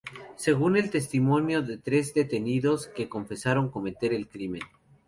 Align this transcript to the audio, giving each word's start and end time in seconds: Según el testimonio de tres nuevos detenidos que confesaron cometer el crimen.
Según 0.35 0.77
el 0.77 0.89
testimonio 0.89 1.61
de 1.61 1.77
tres 1.77 2.07
nuevos 2.07 2.13
detenidos 2.15 2.87
que 2.87 3.07
confesaron 3.07 3.69
cometer 3.69 4.13
el 4.15 4.27
crimen. 4.27 4.61